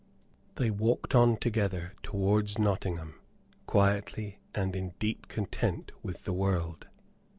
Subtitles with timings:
[0.55, 3.19] They walked on together towards Nottingham,
[3.67, 6.87] quietly, and in deep content with the world.